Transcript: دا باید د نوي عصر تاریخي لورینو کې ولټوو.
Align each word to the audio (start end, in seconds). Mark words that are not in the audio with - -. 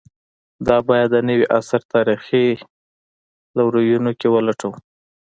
دا 0.67 0.77
باید 0.87 1.07
د 1.11 1.17
نوي 1.29 1.45
عصر 1.57 1.81
تاریخي 1.93 2.45
لورینو 3.57 4.11
کې 4.19 4.27
ولټوو. 4.31 4.77